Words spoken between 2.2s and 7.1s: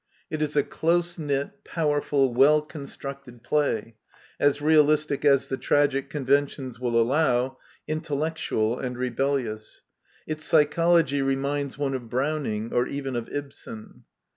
well constructed play, as realistic as the tragic con ventions will